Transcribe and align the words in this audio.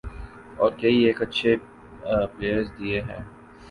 اور 0.57 0.71
کئی 0.79 0.97
ایک 1.05 1.21
اچھے 1.21 1.55
پلئیرز 2.33 2.67
دیے 2.79 3.01
ہیں۔ 3.01 3.23